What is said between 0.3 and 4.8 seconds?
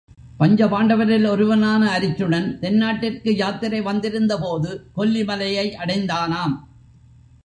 பஞ்ச பாண்டவரில் ஒருவனான அருச்சுனன் தென்னாட்டிற்கு யாத்திரை வந்திருந்தபோது